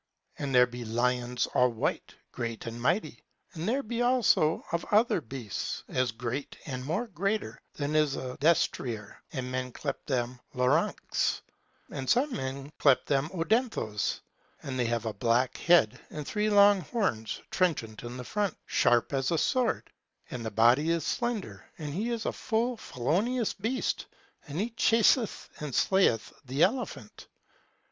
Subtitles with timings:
[0.39, 3.23] And there be lions all white, great and mighty.
[3.53, 8.35] And there be also of other beasts, as great and more greater than is a
[8.37, 11.43] destrier, and men clepe them Loerancs;
[11.91, 14.21] and some men clepe them odenthos;
[14.63, 19.13] and they have a black head and three long horns trenchant in the front, sharp
[19.13, 19.91] as a sword,
[20.31, 24.07] and the body is slender; and he is a full felonious beast,
[24.47, 27.27] and he chaseth and slayeth the elephant.